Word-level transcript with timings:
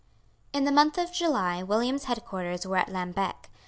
In 0.51 0.63
the 0.63 0.71
month 0.71 0.97
of 0.97 1.13
July 1.13 1.61
William's 1.61 2.05
headquarters 2.05 2.65
were 2.65 2.77
at 2.77 2.89
Lambeque. 2.89 3.51